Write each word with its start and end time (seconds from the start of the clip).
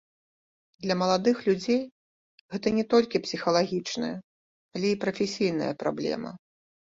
Для 0.85 0.95
маладых 1.01 1.41
людзей 1.47 1.81
гэта 2.53 2.67
не 2.77 2.85
толькі 2.95 3.21
псіхалагічная, 3.27 4.11
але 4.81 4.87
і 4.95 4.97
прафесійная 5.05 5.71
праблема. 5.85 6.35